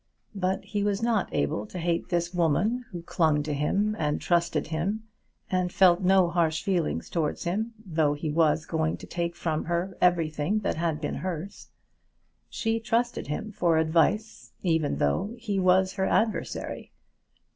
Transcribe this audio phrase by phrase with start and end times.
[0.33, 4.65] But he was not able to hate this woman who clung to him, and trusted
[4.69, 5.03] him,
[5.51, 9.95] and felt no harsh feelings towards him, though he was going to take from her
[10.01, 11.67] everything that had been hers.
[12.49, 16.91] She trusted him for advice even though he was her adversary!